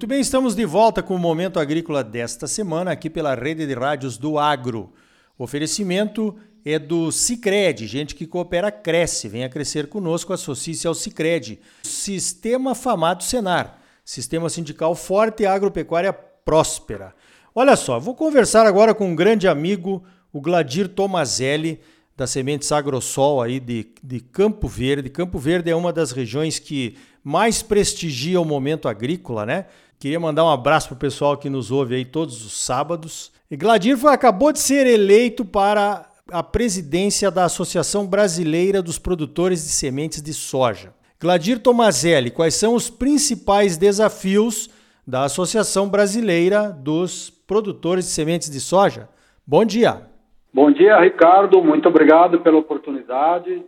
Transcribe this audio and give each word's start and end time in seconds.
Muito 0.00 0.08
bem, 0.08 0.20
estamos 0.22 0.54
de 0.54 0.64
volta 0.64 1.02
com 1.02 1.14
o 1.14 1.18
Momento 1.18 1.60
Agrícola 1.60 2.02
desta 2.02 2.46
semana, 2.46 2.90
aqui 2.90 3.10
pela 3.10 3.34
rede 3.34 3.66
de 3.66 3.74
rádios 3.74 4.16
do 4.16 4.38
Agro. 4.38 4.94
O 5.38 5.44
oferecimento 5.44 6.34
é 6.64 6.78
do 6.78 7.12
Cicred, 7.12 7.86
gente 7.86 8.14
que 8.14 8.26
coopera 8.26 8.72
cresce. 8.72 9.28
Venha 9.28 9.50
crescer 9.50 9.88
conosco, 9.88 10.32
associe-se 10.32 10.86
ao 10.86 10.94
Cicred. 10.94 11.60
Sistema 11.82 12.74
Famado 12.74 13.22
Senar, 13.22 13.78
sistema 14.02 14.48
sindical 14.48 14.94
forte 14.94 15.42
e 15.42 15.46
agropecuária 15.46 16.14
próspera. 16.14 17.14
Olha 17.54 17.76
só, 17.76 18.00
vou 18.00 18.14
conversar 18.14 18.64
agora 18.64 18.94
com 18.94 19.06
um 19.06 19.14
grande 19.14 19.46
amigo, 19.46 20.02
o 20.32 20.40
Gladir 20.40 20.88
Tomazelli, 20.88 21.78
da 22.16 22.26
Sementes 22.26 22.72
Agrosol 22.72 23.42
aí 23.42 23.60
de, 23.60 23.86
de 24.02 24.20
Campo 24.20 24.66
Verde. 24.66 25.10
Campo 25.10 25.38
Verde 25.38 25.70
é 25.70 25.76
uma 25.76 25.92
das 25.92 26.10
regiões 26.10 26.58
que 26.58 26.96
mais 27.22 27.62
prestigia 27.62 28.40
o 28.40 28.46
momento 28.46 28.88
agrícola, 28.88 29.44
né? 29.44 29.66
Queria 30.00 30.18
mandar 30.18 30.46
um 30.46 30.48
abraço 30.48 30.88
para 30.88 30.96
o 30.96 30.98
pessoal 30.98 31.36
que 31.36 31.50
nos 31.50 31.70
ouve 31.70 31.94
aí 31.94 32.06
todos 32.06 32.42
os 32.42 32.64
sábados. 32.64 33.30
E 33.50 33.56
Gladir 33.56 33.98
foi, 33.98 34.14
acabou 34.14 34.50
de 34.50 34.58
ser 34.58 34.86
eleito 34.86 35.44
para 35.44 36.08
a 36.32 36.42
presidência 36.42 37.30
da 37.30 37.44
Associação 37.44 38.06
Brasileira 38.06 38.80
dos 38.80 38.98
Produtores 38.98 39.62
de 39.62 39.68
Sementes 39.68 40.22
de 40.22 40.32
Soja. 40.32 40.94
Gladir 41.20 41.60
Tomazelli, 41.60 42.30
quais 42.30 42.54
são 42.54 42.74
os 42.74 42.88
principais 42.88 43.76
desafios 43.76 44.70
da 45.06 45.24
Associação 45.24 45.86
Brasileira 45.86 46.70
dos 46.70 47.28
Produtores 47.28 48.06
de 48.06 48.12
Sementes 48.12 48.48
de 48.48 48.58
Soja? 48.58 49.06
Bom 49.46 49.66
dia. 49.66 50.08
Bom 50.50 50.70
dia, 50.70 50.98
Ricardo. 50.98 51.62
Muito 51.62 51.90
obrigado 51.90 52.40
pela 52.40 52.56
oportunidade 52.56 53.62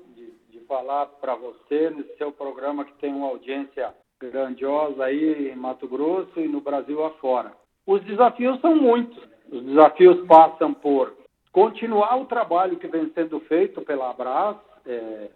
falar 0.73 1.05
para 1.21 1.35
você 1.35 1.91
nesse 1.91 2.17
seu 2.17 2.33
programa 2.33 2.83
que 2.83 2.95
tem 2.95 3.13
uma 3.13 3.29
audiência 3.29 3.93
grandiosa 4.31 5.05
aí 5.05 5.51
em 5.51 5.57
Mato 5.57 5.87
Grosso 5.89 6.41
e 6.41 6.49
no 6.49 6.61
Brasil 6.61 7.05
afora. 7.05 7.53
Os 7.87 8.03
desafios 8.05 8.61
são 8.61 8.77
muitos. 8.77 9.19
Os 9.51 9.63
desafios 9.65 10.27
passam 10.27 10.73
por 10.73 11.15
continuar 11.51 12.17
o 12.17 12.25
trabalho 12.25 12.79
que 12.79 12.87
vem 12.87 13.11
sendo 13.15 13.39
feito 13.41 13.83
pela 13.83 14.11
Abras, 14.11 14.57
é, 14.87 15.29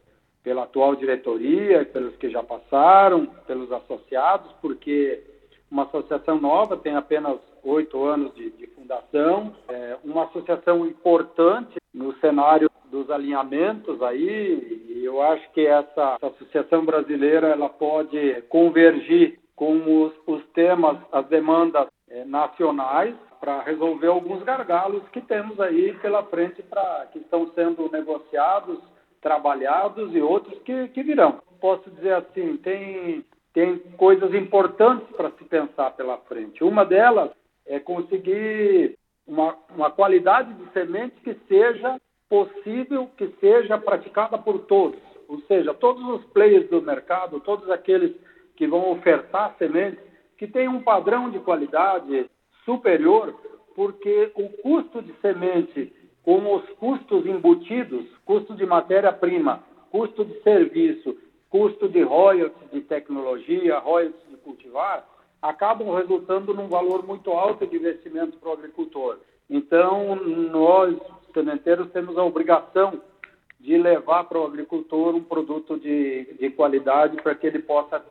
pela 0.43 0.63
atual 0.63 0.95
diretoria, 0.95 1.85
pelos 1.85 2.17
que 2.17 2.31
já 2.31 2.43
passaram, 2.43 3.27
pelos 3.47 3.71
associados, 3.71 4.51
porque 4.63 5.23
uma 5.71 5.83
associação 5.83 6.41
nova 6.41 6.77
tem 6.77 6.95
apenas 6.95 7.39
oito 7.65 8.03
anos 8.05 8.35
de, 8.35 8.51
de 8.51 8.67
fundação, 8.69 9.55
é 9.69 9.97
uma 10.05 10.25
associação 10.25 10.87
importante 10.87 11.77
no 11.97 12.15
cenário 12.19 12.71
dos 12.91 13.11
alinhamentos 13.11 14.01
aí, 14.03 14.85
e 14.89 15.05
eu 15.05 15.21
acho 15.23 15.51
que 15.53 15.67
essa, 15.67 16.17
essa 16.17 16.27
associação 16.27 16.85
brasileira 16.85 17.49
ela 17.49 17.71
pode 17.71 18.43
convergir 18.51 19.39
com 19.57 20.05
os, 20.05 20.13
os 20.27 20.45
temas, 20.53 20.99
as 21.11 21.27
demandas 21.27 21.89
é, 22.09 22.25
nacionais 22.27 23.15
para 23.41 23.63
resolver 23.63 24.09
alguns 24.09 24.43
gargalos 24.43 25.03
que 25.09 25.23
temos 25.23 25.59
aí 25.59 25.95
pela 25.95 26.23
frente 26.25 26.63
para 26.63 27.07
que 27.13 27.19
estão 27.19 27.51
sendo 27.55 27.91
negociados, 27.91 28.79
trabalhados 29.23 30.15
e 30.15 30.21
outros 30.21 30.59
que, 30.61 30.89
que 30.89 31.03
virão. 31.03 31.41
Posso 31.61 31.91
dizer 31.91 32.13
assim, 32.13 32.59
tem 32.59 33.25
tem 33.55 33.79
coisas 33.97 34.35
importantes 34.35 35.09
para 35.17 35.31
se 35.31 35.45
pensar 35.45 35.91
pela 35.93 36.19
frente. 36.19 36.63
Uma 36.63 36.85
delas 36.85 37.31
é 37.65 37.81
conseguir 37.81 38.99
uma, 39.27 39.57
uma 39.75 39.91
qualidade 39.91 40.53
de 40.55 40.71
semente 40.73 41.21
que 41.21 41.35
seja 41.49 42.01
possível 42.29 43.09
que 43.17 43.29
seja 43.41 43.79
praticada 43.79 44.37
por 44.39 44.61
todos, 44.67 45.01
ou 45.29 45.41
seja, 45.43 45.73
todos 45.75 46.05
os 46.09 46.25
players 46.33 46.69
do 46.69 46.83
mercado, 46.83 47.41
todos 47.41 47.71
aqueles 47.71 48.15
que 48.57 48.67
vão 48.67 48.91
ofertar 48.91 49.55
sementes, 49.59 50.01
que 50.37 50.47
tenham 50.47 50.77
um 50.77 50.83
padrão 50.83 51.31
de 51.31 51.39
qualidade 51.39 52.29
superior, 52.65 53.35
porque 53.75 54.33
o 54.35 54.49
custo 54.63 55.03
de 55.03 55.13
semente 55.21 55.93
com 56.23 56.57
os 56.57 56.69
custos 56.71 57.25
embutidos, 57.27 58.05
custo 58.25 58.55
de 58.55 58.67
matéria-prima, 58.67 59.63
custo 59.91 60.25
de 60.25 60.43
serviço, 60.43 61.17
custo 61.49 61.89
de 61.89 62.03
royalties 62.03 62.71
de 62.73 62.81
tecnologia, 62.81 63.79
royalties 63.79 64.29
de 64.29 64.37
cultivar, 64.39 65.07
acabam 65.41 65.95
resultando 65.95 66.55
num 66.55 66.69
valor 66.69 67.07
muito 67.07 67.31
alto 67.31 67.67
de 67.67 67.77
investimento 67.77 68.37
para 68.39 68.51
o 68.51 68.53
agricultor. 68.53 69.19
Então, 69.49 70.17
nós, 70.17 70.97
sementeiros, 71.33 71.91
temos 71.93 72.19
a 72.19 72.25
obrigação 72.25 73.01
de 73.61 73.77
levar 73.77 74.25
para 74.25 74.41
o 74.41 74.47
agricultor 74.47 75.15
um 75.15 75.23
produto 75.23 75.79
de, 75.79 76.35
de 76.39 76.51
qualidade 76.51 77.17
para 77.23 77.35
que 77.35 77.47
ele 77.47 77.61
possa 77.61 78.05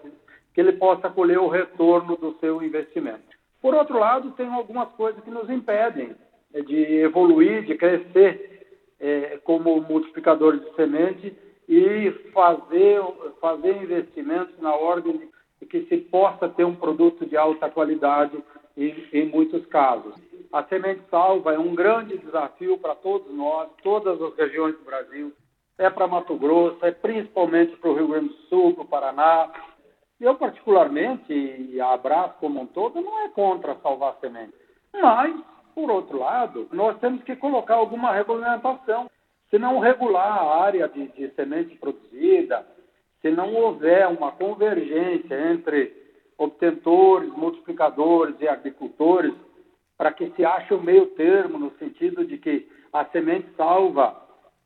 que 0.54 0.62
ele 0.62 0.72
possa 0.72 1.10
colher 1.10 1.38
o 1.38 1.50
retorno 1.50 2.16
do 2.16 2.34
seu 2.40 2.64
investimento. 2.64 3.24
Por 3.62 3.74
outro 3.74 4.00
lado, 4.00 4.32
tem 4.32 4.48
algumas 4.48 4.88
coisas 4.94 5.22
que 5.22 5.30
nos 5.30 5.50
impedem 5.50 6.16
é, 6.54 6.62
de 6.62 7.02
evoluir, 7.02 7.66
de 7.66 7.76
crescer 7.76 8.66
é, 8.98 9.38
como 9.44 9.82
multiplicadores 9.82 10.62
de 10.62 10.74
semente 10.76 11.36
e 11.68 12.10
fazer, 12.34 13.02
fazer 13.42 13.84
investimentos 13.84 14.58
na 14.62 14.74
ordem 14.74 15.18
de 15.18 15.28
que 15.66 15.86
se 15.86 15.98
possa 15.98 16.48
ter 16.50 16.64
um 16.64 16.76
produto 16.76 17.26
de 17.26 17.36
alta 17.38 17.70
qualidade 17.70 18.38
em, 18.78 19.08
em 19.14 19.26
muitos 19.26 19.66
casos. 19.68 20.16
A 20.52 20.64
semente 20.64 21.02
salva 21.10 21.54
é 21.54 21.60
um 21.60 21.76
grande 21.76 22.18
desafio 22.18 22.78
para 22.78 22.96
todos 22.96 23.34
nós, 23.34 23.70
todas 23.84 24.22
as 24.22 24.36
regiões 24.36 24.78
do 24.78 24.86
Brasil. 24.86 25.34
É 25.78 25.90
para 25.90 26.08
Mato 26.08 26.36
Grosso, 26.36 26.78
é 26.86 26.92
principalmente 26.92 27.76
para 27.78 27.90
o 27.90 27.94
Rio 27.94 28.08
Grande 28.08 28.30
do 28.30 28.36
Sul, 28.48 28.74
para 28.74 28.84
o 28.84 28.88
Paraná. 28.88 29.52
Eu, 30.20 30.36
particularmente, 30.36 31.34
e 31.34 31.82
a 31.82 31.92
Abras 31.92 32.32
como 32.40 32.62
um 32.62 32.66
todo, 32.66 33.02
não 33.02 33.26
é 33.26 33.30
contra 33.30 33.76
salvar 33.84 34.16
semente. 34.22 34.54
Mas, 34.94 35.36
por 35.74 35.92
outro 35.92 36.20
lado, 36.20 36.70
nós 36.72 36.98
temos 37.00 37.22
que 37.24 37.36
colocar 37.36 37.76
alguma 37.76 38.14
regulamentação. 38.14 39.12
Se 39.50 39.60
não 39.60 39.80
regular 39.80 40.40
a 40.40 40.64
área 40.64 40.88
de, 40.88 41.08
de 41.10 41.30
semente 41.32 41.76
produzida, 41.76 42.66
se 43.26 43.32
não 43.32 43.56
houver 43.56 44.08
uma 44.08 44.32
convergência 44.34 45.52
entre 45.52 45.92
obtentores, 46.38 47.32
multiplicadores 47.32 48.36
e 48.40 48.48
agricultores, 48.48 49.34
para 49.98 50.12
que 50.12 50.30
se 50.36 50.46
ache 50.46 50.76
o 50.76 50.80
meio 50.80 51.08
termo, 51.08 51.58
no 51.58 51.72
sentido 51.80 52.24
de 52.24 52.38
que 52.38 52.70
a 52.94 53.04
semente 53.06 53.48
salva 53.58 54.16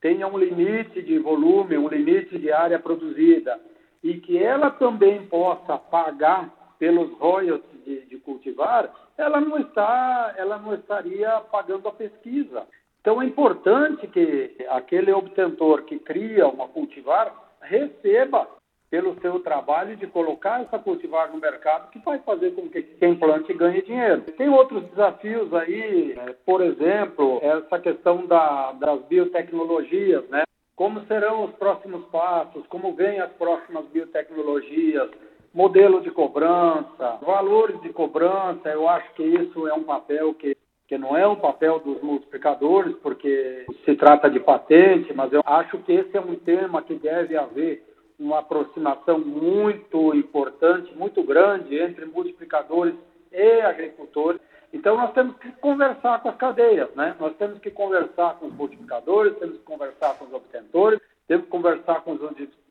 tenha 0.02 0.28
um 0.28 0.38
limite 0.38 1.02
de 1.02 1.18
volume, 1.20 1.78
um 1.78 1.88
limite 1.88 2.38
de 2.38 2.52
área 2.52 2.78
produzida, 2.78 3.58
e 4.04 4.16
que 4.16 4.38
ela 4.38 4.70
também 4.72 5.26
possa 5.28 5.78
pagar 5.78 6.54
pelos 6.78 7.18
royalties 7.18 7.86
de, 7.86 8.02
de 8.08 8.18
cultivar, 8.18 8.94
ela 9.18 9.40
não 9.40 9.58
está, 9.58 10.34
ela 10.36 10.58
não 10.58 10.74
estaria 10.74 11.30
pagando 11.50 11.88
a 11.88 11.94
pesquisa. 11.94 12.68
Então 13.00 13.22
é 13.22 13.26
importante 13.26 14.06
que 14.08 14.66
aquele 14.68 15.14
obtentor 15.14 15.84
que 15.84 15.98
cria 15.98 16.46
uma 16.50 16.68
cultivar 16.68 17.48
receba 17.70 18.48
pelo 18.90 19.20
seu 19.22 19.40
trabalho 19.42 19.96
de 19.96 20.08
colocar 20.08 20.62
essa 20.62 20.80
cultivar 20.80 21.32
no 21.32 21.40
mercado, 21.40 21.92
que 21.92 22.00
vai 22.00 22.18
fazer 22.20 22.56
com 22.56 22.68
que 22.68 22.82
quem 22.82 23.16
plante 23.16 23.54
ganhe 23.54 23.84
dinheiro. 23.84 24.22
Tem 24.36 24.50
outros 24.50 24.84
desafios 24.86 25.54
aí, 25.54 26.16
né? 26.16 26.36
por 26.44 26.62
exemplo, 26.62 27.40
essa 27.42 27.78
questão 27.78 28.26
da, 28.26 28.72
das 28.74 29.02
biotecnologias, 29.04 30.28
né? 30.30 30.44
Como 30.76 31.06
serão 31.06 31.44
os 31.44 31.52
próximos 31.56 32.06
passos, 32.06 32.66
como 32.68 32.94
vêm 32.94 33.20
as 33.20 33.32
próximas 33.34 33.86
biotecnologias, 33.88 35.10
modelo 35.54 36.02
de 36.02 36.10
cobrança, 36.10 37.18
valores 37.22 37.80
de 37.82 37.90
cobrança, 37.90 38.70
eu 38.70 38.88
acho 38.88 39.14
que 39.14 39.24
isso 39.24 39.68
é 39.68 39.74
um 39.74 39.84
papel 39.84 40.34
que 40.34 40.56
que 40.90 40.98
não 40.98 41.16
é 41.16 41.26
um 41.28 41.36
papel 41.36 41.80
dos 41.80 42.02
multiplicadores, 42.02 42.96
porque 42.96 43.64
se 43.86 43.96
trata 43.96 44.28
de 44.28 44.40
patente, 44.40 45.14
mas 45.14 45.32
eu 45.32 45.44
acho 45.46 45.78
que 45.78 45.94
esse 45.94 46.18
é 46.18 46.20
um 46.20 46.34
tema 46.34 46.82
que 46.82 46.96
deve 46.96 47.38
haver 47.38 47.86
uma 48.20 48.40
aproximação 48.40 49.20
muito 49.20 50.16
importante, 50.16 50.92
muito 50.98 51.22
grande 51.22 51.78
entre 51.78 52.06
multiplicadores 52.08 52.96
e 53.32 53.62
agricultores. 53.62 54.42
Então 54.74 54.98
nós 54.98 55.14
temos 55.14 55.38
que 55.38 55.52
conversar 55.62 56.24
com 56.24 56.30
as 56.30 56.38
cadeias, 56.38 56.90
né? 56.96 57.16
Nós 57.20 57.36
temos 57.38 57.60
que 57.60 57.70
conversar 57.70 58.40
com 58.40 58.48
os 58.48 58.54
multiplicadores, 58.56 59.38
temos 59.38 59.58
que 59.60 59.64
conversar 59.64 60.18
com 60.18 60.26
os 60.26 60.34
obtentores, 60.34 61.00
temos 61.28 61.46
que 61.46 61.52
conversar 61.52 62.02
com 62.02 62.18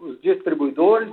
os 0.00 0.20
distribuidores, 0.20 1.08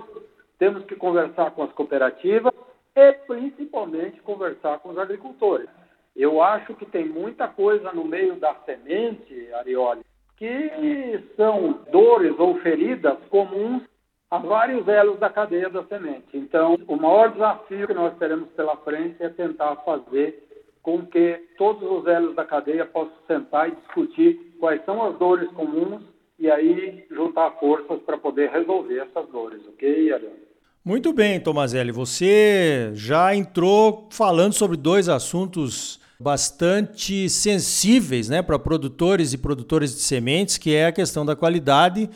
temos 0.57 0.83
que 0.85 0.95
conversar 0.95 1.51
com 1.51 1.61
as 1.61 1.71
cooperativas 1.73 2.51
e 2.95 3.13
principalmente 3.27 4.19
conversar 4.21 4.79
com 4.79 4.89
os 4.89 4.97
agricultores. 4.97 5.69
Eu 6.15 6.41
acho 6.41 6.73
que 6.75 6.85
tem 6.85 7.05
muita 7.05 7.47
coisa 7.47 7.91
no 7.91 8.05
meio 8.05 8.35
da 8.35 8.55
semente, 8.65 9.51
Arioli, 9.53 10.01
que 10.37 11.19
são 11.35 11.81
dores 11.91 12.39
ou 12.39 12.57
feridas 12.61 13.17
comuns 13.29 13.83
a 14.31 14.37
vários 14.37 14.87
elos 14.87 15.19
da 15.19 15.29
cadeia 15.29 15.69
da 15.69 15.83
semente. 15.83 16.37
Então, 16.37 16.77
o 16.87 16.95
maior 16.95 17.31
desafio 17.31 17.87
que 17.87 17.93
nós 17.93 18.17
teremos 18.17 18.49
pela 18.51 18.77
frente 18.77 19.17
é 19.19 19.29
tentar 19.29 19.75
fazer 19.77 20.43
com 20.81 21.05
que 21.05 21.41
todos 21.57 21.83
os 21.83 22.07
elos 22.07 22.35
da 22.35 22.45
cadeia 22.45 22.85
possam 22.85 23.15
sentar 23.27 23.67
e 23.67 23.75
discutir 23.75 24.55
quais 24.59 24.83
são 24.85 25.03
as 25.03 25.17
dores 25.17 25.49
comuns 25.51 26.01
e 26.39 26.49
aí 26.49 27.05
juntar 27.09 27.51
forças 27.59 27.99
para 28.03 28.17
poder 28.17 28.51
resolver 28.51 28.99
essas 28.99 29.27
dores, 29.29 29.61
ok, 29.67 30.13
Ariane? 30.13 30.45
Muito 30.83 31.11
bem, 31.11 31.39
Tomazelli. 31.39 31.91
Você 31.91 32.91
já 32.93 33.35
entrou 33.35 34.07
falando 34.11 34.53
sobre 34.53 34.77
dois 34.77 35.09
assuntos 35.09 35.99
bastante 36.19 37.29
sensíveis 37.29 38.29
né, 38.29 38.41
para 38.41 38.57
produtores 38.57 39.33
e 39.33 39.37
produtores 39.37 39.93
de 39.93 40.01
sementes, 40.01 40.57
que 40.57 40.73
é 40.73 40.87
a 40.87 40.91
questão 40.91 41.25
da 41.25 41.35
qualidade 41.35 42.09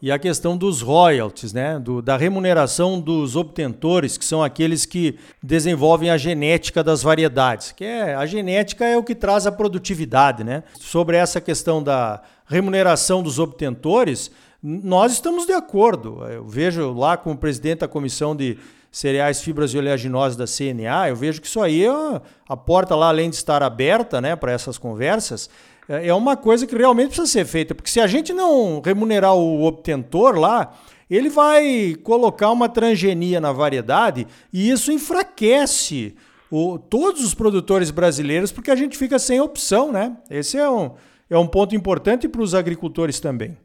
e 0.00 0.10
a 0.10 0.18
questão 0.18 0.56
dos 0.56 0.80
royalties, 0.80 1.52
né, 1.52 1.78
do, 1.78 2.02
da 2.02 2.16
remuneração 2.16 3.00
dos 3.00 3.36
obtentores, 3.36 4.18
que 4.18 4.24
são 4.24 4.42
aqueles 4.42 4.84
que 4.84 5.16
desenvolvem 5.40 6.10
a 6.10 6.16
genética 6.16 6.82
das 6.82 7.04
variedades, 7.04 7.70
que 7.70 7.84
é 7.84 8.16
a 8.16 8.26
genética 8.26 8.84
é 8.84 8.96
o 8.96 9.04
que 9.04 9.14
traz 9.14 9.46
a 9.46 9.52
produtividade, 9.52 10.42
né? 10.42 10.64
Sobre 10.80 11.16
essa 11.16 11.40
questão 11.40 11.80
da 11.80 12.20
remuneração 12.46 13.22
dos 13.22 13.38
obtentores, 13.38 14.32
nós 14.60 15.12
estamos 15.12 15.46
de 15.46 15.52
acordo. 15.52 16.24
Eu 16.24 16.44
vejo 16.46 16.92
lá 16.92 17.16
como 17.16 17.36
presidente 17.38 17.80
da 17.80 17.88
comissão 17.88 18.34
de 18.34 18.58
cereais, 18.92 19.40
fibras 19.40 19.72
e 19.72 19.78
oleaginosas 19.78 20.36
da 20.36 20.44
CNA, 20.44 21.08
eu 21.08 21.16
vejo 21.16 21.40
que 21.40 21.46
isso 21.46 21.62
aí, 21.62 21.86
é 21.86 22.20
a 22.46 22.56
porta 22.56 22.94
lá, 22.94 23.08
além 23.08 23.30
de 23.30 23.36
estar 23.36 23.62
aberta 23.62 24.20
né, 24.20 24.36
para 24.36 24.52
essas 24.52 24.76
conversas, 24.76 25.48
é, 25.88 26.08
é 26.08 26.14
uma 26.14 26.36
coisa 26.36 26.66
que 26.66 26.76
realmente 26.76 27.08
precisa 27.08 27.26
ser 27.26 27.46
feita. 27.46 27.74
Porque 27.74 27.90
se 27.90 28.00
a 28.00 28.06
gente 28.06 28.34
não 28.34 28.82
remunerar 28.84 29.34
o 29.34 29.64
obtentor 29.64 30.38
lá, 30.38 30.74
ele 31.10 31.30
vai 31.30 31.94
colocar 32.02 32.50
uma 32.50 32.68
transgenia 32.68 33.40
na 33.40 33.50
variedade 33.50 34.26
e 34.52 34.70
isso 34.70 34.92
enfraquece 34.92 36.14
o, 36.50 36.78
todos 36.78 37.24
os 37.24 37.32
produtores 37.32 37.90
brasileiros, 37.90 38.52
porque 38.52 38.70
a 38.70 38.76
gente 38.76 38.98
fica 38.98 39.18
sem 39.18 39.40
opção, 39.40 39.90
né? 39.90 40.18
Esse 40.30 40.58
é 40.58 40.68
um, 40.68 40.92
é 41.30 41.38
um 41.38 41.46
ponto 41.46 41.74
importante 41.74 42.28
para 42.28 42.42
os 42.42 42.54
agricultores 42.54 43.18
também. 43.18 43.56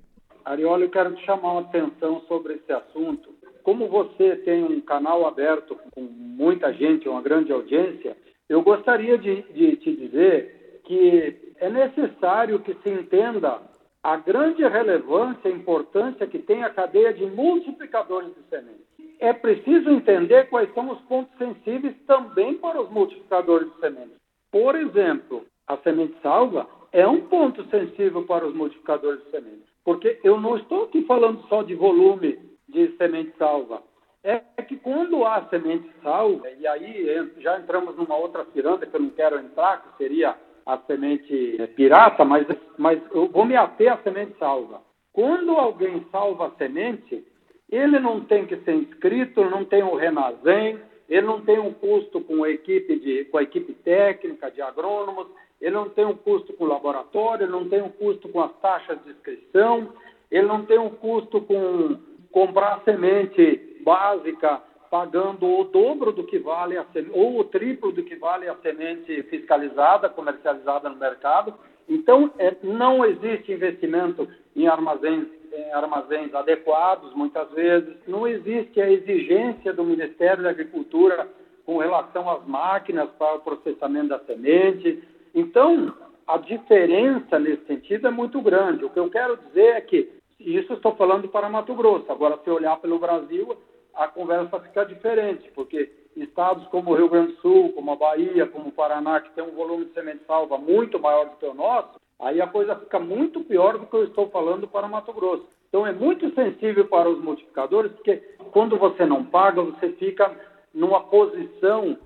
Ariola, 0.45 0.85
eu 0.85 0.89
quero 0.89 1.13
te 1.15 1.25
chamar 1.25 1.57
a 1.57 1.59
atenção 1.59 2.21
sobre 2.29 2.53
esse 2.53 2.71
assunto, 2.71 3.37
como 3.68 3.90
você 3.90 4.38
tem 4.46 4.64
um 4.64 4.80
canal 4.80 5.28
aberto 5.28 5.78
com 5.94 6.02
muita 6.02 6.72
gente, 6.72 7.10
uma 7.10 7.22
grande 7.22 7.52
audiência, 7.52 8.16
eu 8.48 8.62
gostaria 8.62 9.18
de, 9.18 9.42
de 9.42 9.75
te 9.75 9.94
dizer 9.94 10.80
que 10.86 11.54
é 11.58 11.69
necessário 11.69 12.60
que 12.60 12.74
se 12.75 12.90
entenda 12.90 13.60
a 14.02 14.16
grande 14.16 14.66
relevância 14.66 15.50
e 15.50 15.52
importância 15.52 16.25
que 16.25 16.40
tem 16.40 16.64
a 16.64 16.69
cadeia 16.69 17.14
de 17.14 17.25
multiplicadores 17.25 18.30
de 18.36 18.42
sementes. 18.50 18.88
É 19.19 19.34
preciso 19.34 19.90
entender 19.90 20.48
quais 20.48 20.74
são 20.74 20.90
os 20.90 21.02
pontos 21.02 21.38
sensíveis 21.38 21.94
também 22.08 22.54
para 22.54 22.80
os 22.80 22.90
multiplicadores 22.90 23.70
de 23.74 23.80
sementes. 23.81 24.16
Por 24.50 24.75
exemplo, 24.75 25.44
a 25.68 25.75
semente 25.80 26.16
salva 26.24 26.66
é 26.94 27.06
um 27.06 27.20
ponto 27.20 27.66
sensível 27.66 28.24
para 28.24 28.48
os 28.48 28.56
multiplicadores 28.56 29.22
de 29.25 29.31
sementes, 29.31 29.68
porque 29.84 30.22
eu 30.24 30.40
não 30.40 30.56
estou 30.56 30.86
aqui 30.86 31.02
falando 31.02 31.46
só 31.50 31.63
de 31.63 31.75
volume 31.75 32.47
de 32.68 32.96
semente 32.98 33.34
salva. 33.38 33.81
É 34.24 34.40
que 34.62 34.75
quando 34.75 35.24
há 35.25 35.48
semente 35.50 35.90
salva, 36.04 36.50
e 36.52 36.68
aí 36.68 37.31
já 37.38 37.58
entramos 37.60 37.96
numa 37.96 38.18
outra 38.18 38.46
ciranda 38.54 38.86
que 38.86 38.96
eu 38.96 39.00
não 39.00 39.10
quero 39.12 39.40
entrar, 39.40 39.81
que 39.84 39.98
seria 39.98 40.36
a 40.66 40.78
semente 40.80 41.58
pirata, 41.75 42.25
mas, 42.25 42.46
mas 42.78 43.00
eu 43.12 43.28
vou 43.30 43.46
me 43.46 43.56
ater 43.56 43.94
à 43.94 43.98
semente 44.00 44.38
salva. 44.38 44.81
Quando 45.14 45.52
alguém 45.52 46.06
salva 46.12 46.48
a 46.48 46.52
semente, 46.58 47.25
ele 47.69 48.00
não 48.00 48.22
tem 48.22 48.46
que 48.46 48.58
ser 48.58 48.75
inscrito, 48.75 49.44
não 49.46 49.63
tem 49.63 49.81
o 49.81 49.96
Renazem, 49.96 50.80
ele 51.08 51.25
não 51.25 51.42
tem 51.42 51.58
um 51.58 51.74
custo 51.74 52.20
com 52.22 52.44
a 52.44 52.50
equipe, 52.50 53.00
de, 53.00 53.25
com 53.25 53.38
a 53.38 53.44
equipe 53.44 53.74
técnica 53.74 54.52
de 54.52 54.62
agrônomos, 54.62 55.28
ele 55.62 55.74
não 55.74 55.90
tem 55.90 56.06
um 56.06 56.16
custo 56.16 56.54
com 56.54 56.66
o 56.66 56.68
laboratório, 56.68 57.46
ele 57.46 57.52
não 57.52 57.68
tem 57.68 57.81
um 57.81 57.90
custo 57.90 58.28
com 58.30 58.42
as 58.42 58.52
taxas 58.60 59.02
de 59.04 59.12
inscrição, 59.12 59.94
ele 60.30 60.48
não 60.48 60.66
tem 60.66 60.78
um 60.78 60.90
custo 60.90 61.42
com 61.42 61.98
comprar 62.31 62.81
semente 62.83 63.81
básica 63.83 64.62
pagando 64.89 65.45
o 65.45 65.63
dobro 65.65 66.12
do 66.12 66.24
que 66.24 66.39
vale 66.39 66.77
a 66.77 66.85
ou 67.12 67.39
o 67.39 67.44
triplo 67.44 67.91
do 67.91 68.03
que 68.03 68.15
vale 68.15 68.47
a 68.47 68.56
semente 68.56 69.24
fiscalizada, 69.24 70.09
comercializada 70.09 70.89
no 70.89 70.95
mercado. 70.95 71.53
Então, 71.88 72.31
é, 72.38 72.56
não 72.63 73.06
existe 73.06 73.51
investimento 73.51 74.27
em 74.56 74.68
armazéns, 74.68 75.27
em 75.53 75.71
armazéns 75.71 76.33
adequados, 76.33 77.13
muitas 77.13 77.50
vezes. 77.51 77.95
Não 78.07 78.27
existe 78.27 78.81
a 78.81 78.89
exigência 78.89 79.74
do 79.74 79.83
Ministério 79.83 80.44
da 80.44 80.50
Agricultura 80.50 81.27
com 81.65 81.77
relação 81.77 82.29
às 82.29 82.45
máquinas 82.45 83.09
para 83.18 83.35
o 83.35 83.39
processamento 83.39 84.09
da 84.09 84.19
semente. 84.19 85.01
Então, 85.33 85.94
a 86.25 86.38
diferença 86.38 87.39
nesse 87.39 87.65
sentido 87.65 88.07
é 88.07 88.12
muito 88.12 88.41
grande. 88.41 88.83
O 88.83 88.89
que 88.89 89.00
eu 89.00 89.09
quero 89.09 89.38
dizer 89.38 89.75
é 89.75 89.81
que 89.81 90.17
isso 90.39 90.74
estou 90.74 90.95
falando 90.95 91.28
para 91.28 91.50
Mato 91.50 91.74
Grosso. 91.75 92.12
Agora, 92.12 92.39
se 92.44 92.50
olhar 92.50 92.78
pelo 92.78 93.00
Brasil, 93.00 93.57
a 93.94 94.07
conversa 94.07 94.60
fica 94.60 94.86
diferente, 94.86 95.50
porque 95.56 95.92
estados 96.16 96.68
como 96.68 96.92
o 96.92 96.95
Rio 96.95 97.10
Grande 97.10 97.34
do 97.34 97.42
Sul, 97.42 97.74
como 97.74 97.92
a 97.92 97.95
Bahia, 97.95 98.48
como 98.48 98.69
o 98.69 98.72
Paraná, 98.72 99.19
que 99.22 99.31
tem 99.31 99.44
um 99.44 99.56
volume 99.56 99.86
de 99.86 99.94
semente 99.94 100.24
salva 100.25 100.57
muito 100.57 101.00
maior 101.00 101.30
do 101.30 101.38
que 101.38 101.45
o 101.45 101.54
nosso, 101.54 102.00
aí 102.19 102.42
a 102.42 102.48
coisa 102.48 102.75
fica 102.75 103.00
muito 103.00 103.42
pior 103.42 103.78
do 103.78 103.86
que 103.86 103.95
eu 103.95 104.04
estou 104.06 104.30
falando 104.30 104.68
para 104.68 104.88
Mato 104.88 105.13
Grosso. 105.13 105.48
Então 105.69 105.86
é 105.86 105.92
muito 105.92 106.34
sensível 106.34 106.88
para 106.88 107.10
os 107.10 107.19
multiplicadores, 107.22 107.92
porque 107.92 108.18
quando 108.51 108.78
você 108.78 109.06
não 109.06 109.24
paga, 109.24 109.62
você 109.62 109.89
fica 109.94 110.31
numa 110.74 111.01
posição 111.01 111.98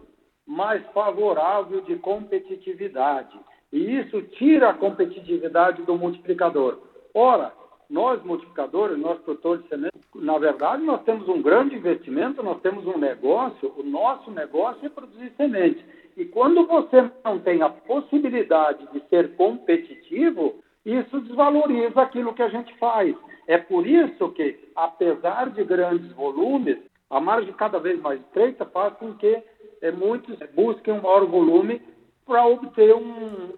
mais 0.46 0.84
favorável 0.94 1.82
de 1.82 1.96
competitividade. 1.98 3.38
E 3.72 4.00
isso 4.00 4.22
tira 4.24 4.70
a 4.70 4.74
competitividade 4.74 5.84
do 5.84 5.98
multiplicador. 5.98 6.80
Ora, 7.14 7.54
nós 7.92 8.24
multiplicadores, 8.24 8.98
nós 8.98 9.20
produtores 9.20 9.62
de 9.64 9.70
semente, 9.70 9.92
na 10.16 10.38
verdade, 10.38 10.82
nós 10.84 11.04
temos 11.04 11.28
um 11.28 11.42
grande 11.42 11.76
investimento, 11.76 12.42
nós 12.42 12.62
temos 12.62 12.88
um 12.88 12.98
negócio, 12.98 13.74
o 13.78 13.84
nosso 13.84 14.32
negócio 14.32 14.86
é 14.86 14.90
produzir 14.90 15.32
semente. 15.36 15.84
E 16.16 16.26
quando 16.26 16.66
você 16.66 17.12
não 17.24 17.40
tem 17.40 17.62
a 17.62 17.70
possibilidade 17.70 18.88
de 18.94 19.02
ser 19.10 19.36
competitivo, 19.36 20.56
isso 20.86 21.20
desvaloriza 21.20 22.02
aquilo 22.02 22.34
que 22.34 22.42
a 22.42 22.50
gente 22.50 22.74
faz. 22.78 23.16
É 23.46 23.58
por 23.58 23.86
isso 23.86 24.30
que, 24.30 24.58
apesar 24.76 25.50
de 25.50 25.64
grandes 25.64 26.12
volumes, 26.14 26.78
a 27.10 27.20
margem 27.20 27.54
cada 27.54 27.78
vez 27.78 28.00
mais 28.00 28.22
estreita 28.22 28.66
faz 28.66 28.94
com 28.94 29.14
que 29.16 29.44
é, 29.82 29.92
muitos 29.92 30.38
busquem 30.54 30.94
um 30.94 31.02
maior 31.02 31.26
volume 31.26 31.82
para 32.32 32.48
obter 32.48 32.96
um, 32.96 33.02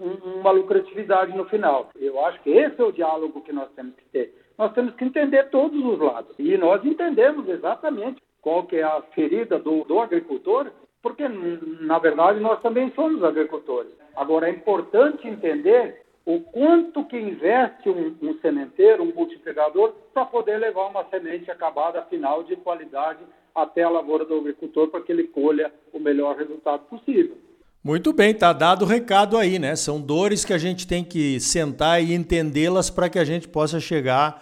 um, 0.01 0.39
uma 0.39 0.49
lucratividade 0.49 1.37
no 1.37 1.45
final. 1.45 1.91
Eu 1.95 2.25
acho 2.25 2.41
que 2.41 2.49
esse 2.49 2.81
é 2.81 2.83
o 2.83 2.91
diálogo 2.91 3.41
que 3.41 3.53
nós 3.53 3.69
temos 3.75 3.93
que 3.93 4.05
ter. 4.05 4.33
Nós 4.57 4.73
temos 4.73 4.95
que 4.95 5.05
entender 5.05 5.51
todos 5.51 5.79
os 5.85 5.99
lados. 5.99 6.33
E 6.39 6.57
nós 6.57 6.83
entendemos 6.83 7.47
exatamente 7.47 8.19
qual 8.41 8.63
que 8.63 8.77
é 8.77 8.83
a 8.83 9.03
ferida 9.13 9.59
do, 9.59 9.83
do 9.83 9.99
agricultor, 9.99 10.71
porque, 11.03 11.23
na 11.27 11.99
verdade, 11.99 12.39
nós 12.39 12.59
também 12.61 12.91
somos 12.95 13.23
agricultores. 13.23 13.91
Agora, 14.15 14.47
é 14.47 14.51
importante 14.51 15.27
entender 15.27 16.01
o 16.25 16.39
quanto 16.39 17.05
que 17.05 17.19
investe 17.19 17.91
um, 17.91 18.17
um 18.23 18.33
sementeiro, 18.39 19.03
um 19.03 19.13
multiplicador, 19.13 19.93
para 20.15 20.25
poder 20.25 20.57
levar 20.57 20.87
uma 20.87 21.05
semente 21.11 21.51
acabada 21.51 22.01
final 22.05 22.41
de 22.41 22.55
qualidade 22.55 23.19
até 23.53 23.83
a 23.83 23.89
lavoura 23.89 24.25
do 24.25 24.35
agricultor 24.35 24.87
para 24.87 25.01
que 25.01 25.11
ele 25.11 25.25
colha 25.25 25.71
o 25.93 25.99
melhor 25.99 26.35
resultado 26.35 26.85
possível. 26.85 27.37
Muito 27.85 28.13
bem, 28.13 28.33
tá 28.33 28.53
dado 28.53 28.85
o 28.85 28.87
recado 28.87 29.37
aí, 29.37 29.59
né? 29.59 29.75
São 29.75 29.99
dores 29.99 30.45
que 30.45 30.53
a 30.53 30.57
gente 30.57 30.87
tem 30.87 31.03
que 31.03 31.37
sentar 31.41 32.01
e 32.01 32.13
entendê-las 32.13 32.89
para 32.89 33.09
que 33.09 33.19
a 33.19 33.25
gente 33.25 33.45
possa 33.45 33.77
chegar 33.77 34.41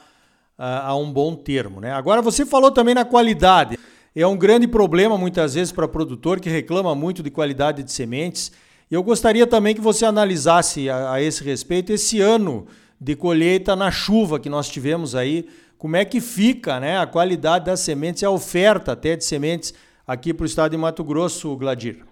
uh, 0.60 0.64
a 0.84 0.96
um 0.96 1.12
bom 1.12 1.34
termo, 1.36 1.82
né? 1.82 1.92
Agora 1.92 2.22
você 2.22 2.46
falou 2.46 2.70
também 2.70 2.94
na 2.94 3.04
qualidade. 3.04 3.80
É 4.16 4.28
um 4.28 4.38
grande 4.38 4.68
problema 4.68 5.18
muitas 5.18 5.56
vezes 5.56 5.72
para 5.72 5.88
produtor 5.88 6.40
que 6.40 6.52
reclama 6.52 6.94
muito 6.94 7.24
de 7.24 7.32
qualidade 7.32 7.82
de 7.82 7.92
sementes. 7.92 8.52
Eu 8.92 9.02
gostaria 9.02 9.48
também 9.48 9.74
que 9.74 9.82
você 9.82 10.06
analisasse 10.06 10.88
a, 10.88 11.14
a 11.14 11.20
esse 11.20 11.44
respeito 11.44 11.92
esse 11.92 12.22
ano 12.22 12.68
de 13.00 13.16
colheita 13.16 13.76
na 13.76 13.90
chuva 13.90 14.40
que 14.40 14.50
nós 14.50 14.70
tivemos 14.70 15.16
aí. 15.16 15.50
Como 15.80 15.96
é 15.96 16.06
que 16.06 16.22
fica, 16.22 16.80
né, 16.80 17.00
a 17.00 17.08
qualidade 17.08 17.66
das 17.66 17.80
sementes, 17.80 18.24
a 18.24 18.30
oferta 18.30 18.92
até 18.92 19.16
de 19.16 19.26
sementes 19.26 19.74
aqui 20.06 20.32
para 20.32 20.44
o 20.44 20.46
estado 20.46 20.74
de 20.74 20.78
Mato 20.78 21.04
Grosso, 21.04 21.58
Gladir? 21.58 22.11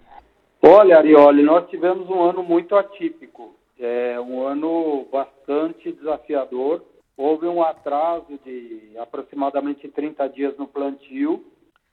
Olha, 0.72 0.98
Arioli, 0.98 1.42
nós 1.42 1.68
tivemos 1.68 2.08
um 2.08 2.22
ano 2.22 2.44
muito 2.44 2.76
atípico, 2.76 3.56
é 3.76 4.20
um 4.20 4.46
ano 4.46 5.04
bastante 5.10 5.90
desafiador. 5.90 6.80
Houve 7.16 7.48
um 7.48 7.60
atraso 7.60 8.38
de 8.44 8.92
aproximadamente 8.96 9.88
30 9.88 10.28
dias 10.28 10.56
no 10.56 10.68
plantio. 10.68 11.44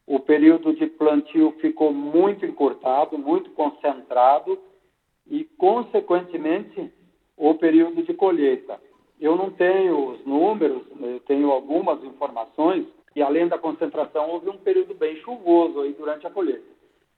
O 0.05 0.19
período 0.19 0.75
de 0.75 0.86
plantio 0.86 1.55
ficou 1.60 1.91
muito 1.91 2.46
encurtado, 2.46 3.17
muito 3.17 3.50
concentrado 3.50 4.60
e, 5.25 5.43
consequentemente, 5.57 6.93
o 7.36 7.55
período 7.55 8.03
de 8.03 8.13
colheita. 8.13 8.79
Eu 9.19 9.36
não 9.36 9.50
tenho 9.50 10.12
os 10.12 10.24
números, 10.24 10.84
eu 11.01 11.19
tenho 11.22 11.50
algumas 11.50 12.03
informações 12.03 12.86
e, 13.15 13.24
além 13.24 13.48
da 13.48 13.57
concentração, 13.57 14.29
houve 14.29 14.51
um 14.51 14.57
período 14.60 14.93
bem 14.93 15.15
chuvoso 15.15 15.81
aí 15.81 15.93
durante 15.93 16.27
a 16.27 16.29
colheita. 16.29 16.76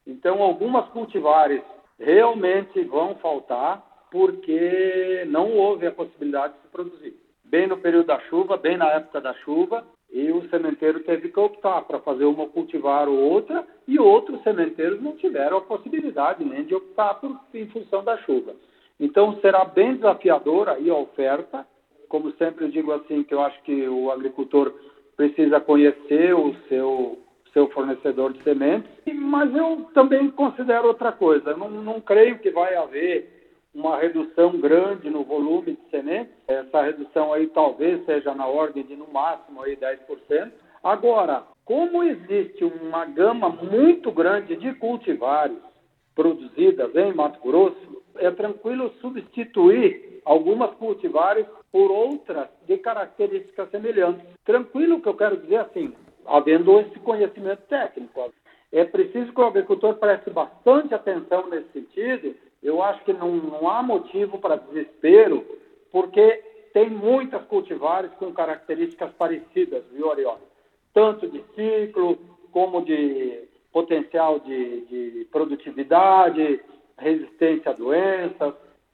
Então, 0.10 0.42
algumas 0.42 0.88
cultivares 0.90 1.62
realmente 2.00 2.82
vão 2.84 3.16
faltar 3.16 3.86
porque 4.12 5.24
não 5.28 5.54
houve 5.56 5.86
a 5.86 5.92
possibilidade 5.92 6.54
de 6.54 6.62
se 6.62 6.68
produzir. 6.70 7.16
Bem 7.46 7.68
no 7.68 7.78
período 7.78 8.08
da 8.08 8.20
chuva, 8.22 8.58
bem 8.58 8.76
na 8.76 8.90
época 8.94 9.22
da 9.22 9.34
chuva, 9.36 9.86
E 10.12 10.32
o 10.32 10.50
sementeiro 10.50 11.02
teve 11.02 11.30
que 11.30 11.40
optar 11.40 11.84
para 11.84 12.00
fazer 12.00 12.26
uma 12.26 12.48
cultivar 12.48 13.08
ou 13.08 13.16
outra, 13.16 13.64
e 13.88 14.00
outros 14.00 14.42
sementeiros 14.42 15.00
não 15.00 15.16
tiveram 15.16 15.58
a 15.58 15.62
possibilidade 15.62 16.44
nem 16.44 16.64
de 16.64 16.74
optar 16.74 17.14
por, 17.16 17.40
em 17.54 17.68
função 17.68 18.04
da 18.04 18.18
chuva. 18.18 18.56
Então 19.00 19.40
será 19.40 19.64
bem 19.66 19.96
desafiadora 19.96 20.78
a 20.80 20.96
oferta. 20.96 21.66
Como 22.08 22.32
sempre 22.34 22.70
digo 22.70 22.92
assim, 22.92 23.22
que 23.22 23.36
eu 23.36 23.42
acho 23.42 23.62
que 23.62 23.88
o 23.88 24.10
agricultor 24.10 24.74
precisa 25.16 25.60
conhecer 25.60 26.34
o 26.34 26.56
seu, 26.68 27.20
seu 27.54 27.70
fornecedor 27.70 28.34
de 28.34 28.44
sementes, 28.44 28.90
mas 29.14 29.54
eu 29.56 29.90
também 29.94 30.30
considero 30.32 30.88
outra 30.88 31.12
coisa. 31.12 31.56
Não, 31.56 31.70
não 31.70 32.02
creio 32.02 32.40
que 32.40 32.52
vai 32.52 32.76
haver 32.76 33.40
uma 33.74 33.98
redução 33.98 34.60
grande 34.60 35.10
no 35.10 35.24
volume 35.24 35.74
de 35.74 35.90
sementes. 35.90 36.34
Essa 36.48 36.82
redução 36.82 37.34
aí 37.34 37.48
talvez 37.48 38.04
seja 38.06 38.34
na 38.34 38.48
ordem 38.48 38.84
de 38.84 38.96
no 38.96 39.08
máximo 39.12 39.62
aí 39.62 39.76
10%. 39.76 40.52
Agora, 40.84 41.44
como 41.66 42.04
existe 42.04 42.64
uma 42.64 43.06
gama 43.06 43.50
muito 43.50 44.12
grande 44.12 44.56
de 44.56 44.74
cultivares 44.76 45.58
produzidas 46.16 46.96
em 46.96 47.14
Mato 47.14 47.40
Grosso, 47.42 48.04
é 48.16 48.32
tranquilo 48.32 48.92
substituir 49.02 50.22
algumas 50.26 50.72
cultivares 50.76 51.46
por 51.72 51.92
outras 51.92 52.48
de 52.68 52.78
características 52.78 53.70
semelhantes. 53.70 54.26
Tranquilo 54.44 55.02
que 55.02 55.08
eu 55.08 55.16
quero 55.16 55.38
dizer 55.38 55.58
assim, 55.58 55.94
havendo 56.30 56.80
esse 56.80 57.00
conhecimento 57.00 57.62
técnico. 57.68 58.34
É 58.72 58.86
preciso 58.86 59.34
que 59.34 59.42
o 59.42 59.46
agricultor 59.46 59.96
preste 59.96 60.30
bastante 60.30 60.94
atenção 60.94 61.50
nesse 61.50 61.72
sentido 61.72 62.36
eu 62.62 62.82
acho 62.84 63.04
que 63.04 63.14
não, 63.14 63.36
não 63.36 63.70
há 63.70 63.82
motivo 63.82 64.38
para 64.38 64.58
desespero, 64.58 65.46
porque 65.92 66.44
tem 66.74 66.90
muitas 66.90 67.44
cultivares 67.46 68.12
com 68.14 68.34
características 68.34 69.12
parecidas, 69.14 69.84
viu, 69.92 70.12
Arioli? 70.12 70.42
Tanto 70.94 71.28
de 71.28 71.44
ciclo, 71.56 72.18
como 72.52 72.84
de 72.84 73.48
potencial 73.72 74.40
de, 74.40 74.82
de 74.82 75.28
produtividade, 75.32 76.60
resistência 76.98 77.72
a 77.72 77.76
doenças. 77.76 78.54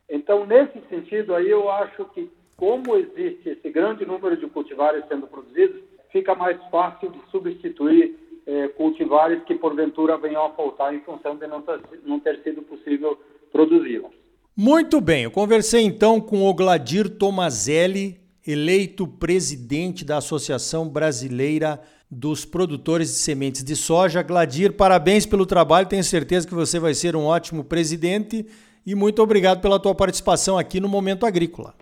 Então, 0.09 0.45
nesse 0.45 0.79
sentido 0.89 1.33
aí, 1.33 1.49
eu 1.49 1.69
acho 1.71 2.05
que 2.05 2.29
como 2.55 2.95
existe 2.95 3.49
esse 3.49 3.69
grande 3.69 4.05
número 4.05 4.37
de 4.37 4.47
cultivares 4.47 5.05
sendo 5.07 5.27
produzidos, 5.27 5.81
fica 6.15 6.33
mais 6.33 6.57
fácil 6.71 7.11
de 7.11 7.19
substituir 7.29 8.15
eh, 8.47 8.69
cultivares 8.69 9.43
que 9.43 9.53
porventura 9.55 10.17
venham 10.17 10.45
a 10.45 10.49
faltar 10.51 10.95
em 10.95 11.01
função 11.01 11.35
de 11.35 11.45
não 11.45 11.61
ter, 11.61 11.81
não 12.05 12.21
ter 12.21 12.41
sido 12.41 12.61
possível 12.61 13.19
produzi-las. 13.51 14.13
Muito 14.55 15.01
bem, 15.01 15.23
eu 15.23 15.31
conversei 15.31 15.81
então 15.81 16.21
com 16.21 16.47
o 16.47 16.53
Gladir 16.53 17.09
Tomazelli, 17.09 18.17
eleito 18.47 19.05
presidente 19.05 20.05
da 20.05 20.17
Associação 20.17 20.87
Brasileira 20.87 21.81
dos 22.09 22.45
Produtores 22.45 23.09
de 23.09 23.15
Sementes 23.15 23.61
de 23.61 23.75
Soja. 23.75 24.23
Gladir, 24.23 24.71
parabéns 24.71 25.25
pelo 25.25 25.45
trabalho, 25.45 25.85
tenho 25.85 26.03
certeza 26.03 26.47
que 26.47 26.55
você 26.55 26.79
vai 26.79 26.93
ser 26.93 27.13
um 27.17 27.25
ótimo 27.25 27.61
presidente 27.61 28.45
e 28.85 28.95
muito 28.95 29.21
obrigado 29.21 29.59
pela 29.59 29.81
tua 29.81 29.93
participação 29.93 30.57
aqui 30.57 30.79
no 30.79 30.87
Momento 30.87 31.25
Agrícola. 31.25 31.75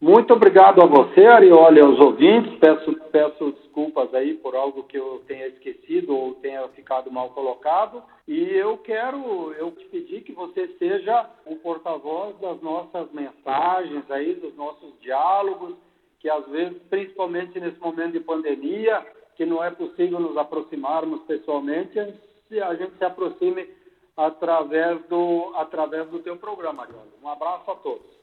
Muito 0.00 0.32
obrigado 0.32 0.80
a 0.80 0.86
você, 0.86 1.26
Arioli, 1.26 1.78
aos 1.78 2.00
ouvintes. 2.00 2.58
Peço, 2.58 2.90
peço 3.12 3.52
desculpas 3.52 4.14
aí 4.14 4.32
por 4.32 4.56
algo 4.56 4.84
que 4.84 4.96
eu 4.96 5.22
tenha 5.28 5.46
esquecido 5.48 6.16
ou 6.16 6.32
tenha 6.36 6.66
ficado 6.68 7.12
mal 7.12 7.28
colocado. 7.30 8.02
E 8.26 8.40
eu 8.56 8.78
quero 8.78 9.52
eu 9.58 9.70
te 9.72 9.84
pedir 9.88 10.22
que 10.22 10.32
você 10.32 10.68
seja 10.78 11.28
o 11.44 11.54
porta-voz 11.56 12.34
das 12.40 12.58
nossas 12.62 13.12
mensagens 13.12 14.10
aí, 14.10 14.36
dos 14.36 14.56
nossos 14.56 14.98
diálogos, 15.02 15.74
que 16.18 16.30
às 16.30 16.46
vezes, 16.48 16.80
principalmente 16.88 17.60
nesse 17.60 17.78
momento 17.78 18.12
de 18.12 18.20
pandemia, 18.20 19.06
que 19.36 19.44
não 19.44 19.62
é 19.62 19.70
possível 19.70 20.18
nos 20.18 20.34
aproximarmos 20.38 21.20
pessoalmente, 21.24 21.98
a 21.98 22.74
gente 22.74 22.96
se 22.96 23.04
aproxime 23.04 23.68
através 24.16 25.02
do, 25.08 25.52
através 25.56 26.08
do 26.08 26.20
teu 26.20 26.38
programa, 26.38 26.84
Arioli. 26.84 27.10
Um 27.22 27.28
abraço 27.28 27.70
a 27.70 27.76
todos. 27.76 28.19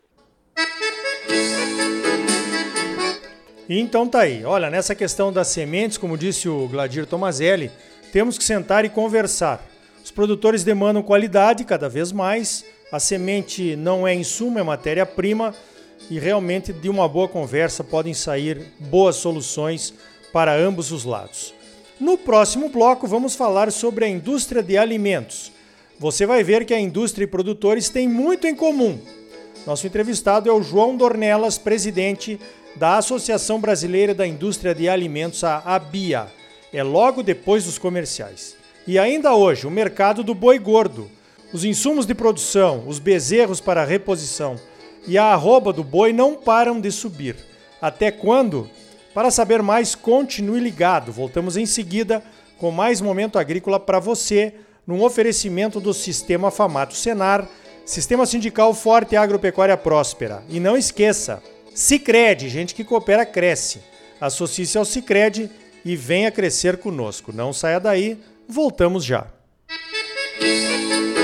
Então 3.70 4.08
tá 4.08 4.22
aí. 4.22 4.46
Olha, 4.46 4.70
nessa 4.70 4.96
questão 4.96 5.32
das 5.32 5.50
sementes, 5.50 5.98
como 5.98 6.18
disse 6.18 6.48
o 6.48 6.68
Gladir 6.68 7.06
Tomazelli, 7.06 7.70
temos 8.14 8.38
que 8.38 8.44
sentar 8.44 8.86
e 8.86 8.90
conversar. 8.90 9.62
Os 10.04 10.10
produtores 10.10 10.64
demandam 10.64 11.04
qualidade 11.04 11.66
cada 11.66 11.90
vez 11.90 12.12
mais. 12.12 12.64
A 12.92 13.00
semente 13.00 13.76
não 13.76 14.08
é 14.08 14.16
insumo, 14.16 14.58
é 14.58 14.64
matéria-prima 14.64 15.54
e 16.10 16.18
realmente 16.18 16.72
de 16.72 16.88
uma 16.88 17.10
boa 17.10 17.28
conversa 17.28 17.84
podem 17.84 18.14
sair 18.14 18.72
boas 18.80 19.18
soluções 19.18 19.94
para 20.32 20.56
ambos 20.56 20.92
os 20.92 21.04
lados. 21.04 21.54
No 22.00 22.18
próximo 22.18 22.70
bloco 22.70 23.06
vamos 23.06 23.36
falar 23.36 23.70
sobre 23.72 24.06
a 24.06 24.08
indústria 24.08 24.64
de 24.64 24.78
alimentos. 24.78 25.52
Você 26.00 26.26
vai 26.26 26.44
ver 26.44 26.64
que 26.64 26.74
a 26.74 26.80
indústria 26.80 27.26
e 27.26 27.28
produtores 27.28 27.90
têm 27.90 28.08
muito 28.08 28.48
em 28.48 28.56
comum. 28.56 28.98
Nosso 29.68 29.86
entrevistado 29.86 30.50
é 30.50 30.54
o 30.54 30.64
João 30.64 30.96
Dornelas, 30.96 31.58
presidente 31.58 32.40
da 32.78 33.00
Associação 33.00 33.60
Brasileira 33.60 34.14
da 34.14 34.26
Indústria 34.26 34.74
de 34.74 34.88
Alimentos, 34.88 35.44
a 35.44 35.58
ABIA. 35.58 36.28
É 36.72 36.82
logo 36.82 37.22
depois 37.22 37.66
dos 37.66 37.78
comerciais. 37.78 38.56
E 38.88 38.98
ainda 38.98 39.36
hoje, 39.36 39.68
o 39.68 39.70
mercado 39.70 40.24
do 40.24 40.34
boi 40.34 40.58
gordo. 40.58 41.12
Os 41.52 41.66
insumos 41.66 42.06
de 42.06 42.16
produção, 42.16 42.86
os 42.88 42.98
bezerros 42.98 43.60
para 43.60 43.84
reposição 43.84 44.56
e 45.06 45.18
a 45.18 45.26
arroba 45.26 45.74
do 45.74 45.84
boi 45.84 46.14
não 46.14 46.36
param 46.36 46.80
de 46.80 46.90
subir. 46.90 47.36
Até 47.82 48.10
quando? 48.10 48.70
Para 49.14 49.30
saber 49.30 49.62
mais, 49.62 49.96
continue 49.96 50.62
ligado. 50.62 51.12
Voltamos 51.12 51.58
em 51.58 51.66
seguida 51.66 52.24
com 52.58 52.72
mais 52.72 53.02
momento 53.02 53.38
agrícola 53.38 53.82
para 53.82 54.00
você, 54.00 54.54
num 54.88 55.04
oferecimento 55.04 55.82
do 55.82 55.94
Sistema 55.94 56.52
Famato 56.52 56.94
Senar 56.94 57.46
Sistema 57.88 58.26
sindical 58.26 58.74
forte 58.74 59.14
e 59.14 59.16
agropecuária 59.16 59.78
próspera. 59.78 60.44
E 60.50 60.60
não 60.60 60.76
esqueça, 60.76 61.42
Sicredi, 61.74 62.50
gente 62.50 62.76
que 62.76 62.84
coopera 62.84 63.26
cresce. 63.26 63.80
Associe-se 64.20 64.78
ao 64.78 64.84
Sicredi 64.84 65.50
e 65.86 65.96
venha 65.96 66.30
crescer 66.30 66.78
conosco. 66.78 67.32
Não 67.32 67.54
saia 67.54 67.80
daí, 67.80 68.18
voltamos 68.46 69.06
já. 69.06 69.28
Música 70.42 71.17